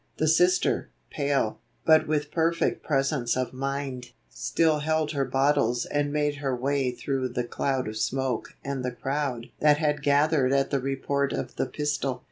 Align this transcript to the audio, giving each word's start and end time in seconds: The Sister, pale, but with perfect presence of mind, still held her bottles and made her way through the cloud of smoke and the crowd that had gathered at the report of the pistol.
The 0.17 0.27
Sister, 0.27 0.89
pale, 1.11 1.59
but 1.85 2.07
with 2.07 2.31
perfect 2.31 2.83
presence 2.83 3.37
of 3.37 3.53
mind, 3.53 4.13
still 4.31 4.79
held 4.79 5.11
her 5.11 5.25
bottles 5.25 5.85
and 5.85 6.11
made 6.11 6.37
her 6.37 6.55
way 6.55 6.89
through 6.89 7.29
the 7.29 7.43
cloud 7.43 7.87
of 7.87 7.97
smoke 7.97 8.55
and 8.65 8.83
the 8.83 8.93
crowd 8.93 9.51
that 9.59 9.77
had 9.77 10.01
gathered 10.01 10.53
at 10.53 10.71
the 10.71 10.79
report 10.79 11.33
of 11.33 11.55
the 11.55 11.67
pistol. 11.67 12.19